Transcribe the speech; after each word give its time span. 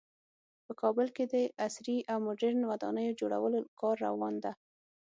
په 0.65 0.73
کابل 0.81 1.07
کې 1.15 1.23
د 1.33 1.33
عصري 1.65 1.97
او 2.11 2.17
مدرن 2.27 2.57
ودانیو 2.71 3.17
جوړولو 3.21 3.59
کار 3.79 3.95
روان 4.07 4.35
ده 4.43 4.51